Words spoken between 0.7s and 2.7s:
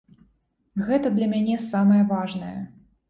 Гэта для мяне самае важнае.